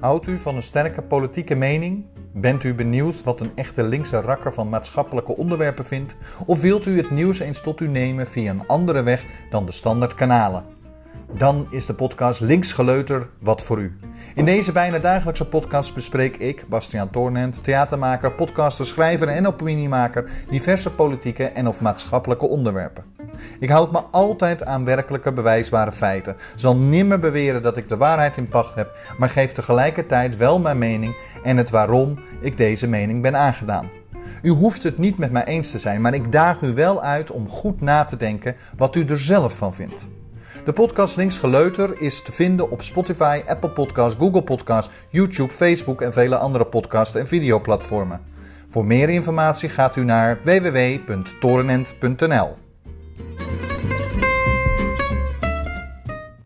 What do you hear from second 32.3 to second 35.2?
ik deze mening ben aangedaan. U hoeft het niet